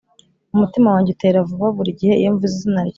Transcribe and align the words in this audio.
umutima 0.53 0.87
wanjye 0.93 1.09
utera 1.15 1.47
vuba 1.49 1.67
buri 1.77 1.91
gihe 1.99 2.13
iyo 2.21 2.29
mvuze 2.33 2.53
izina 2.57 2.81
ryawe. 2.81 2.89